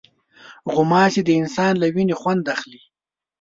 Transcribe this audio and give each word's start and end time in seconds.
غوماشې 0.71 1.21
د 1.25 1.29
انسان 1.41 1.73
له 1.81 1.87
وینې 1.93 2.15
خوند 2.21 2.43
اخلي. 2.55 2.81